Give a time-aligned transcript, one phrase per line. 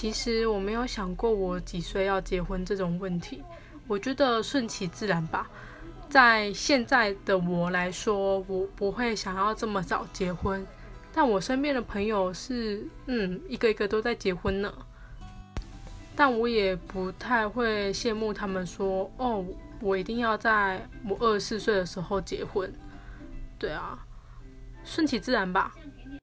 [0.00, 3.44] 其实我没有想过我几岁要结婚这种问题
[3.86, 5.46] 我觉得顺其自然吧。
[6.08, 10.66] 在现在的我来说我不会想要这么早结婚
[11.12, 14.72] 但我身边的朋友是嗯一个一个都在结婚呢。
[16.16, 19.44] 但我也不太会羡慕他们说哦
[19.82, 22.72] 我一定要在我二十四岁的时候结婚。
[23.58, 23.98] 对啊
[24.82, 25.74] 顺其自然吧。